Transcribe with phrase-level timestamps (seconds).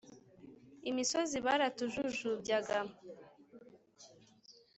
[0.89, 2.79] imisozi baratujujubyaga,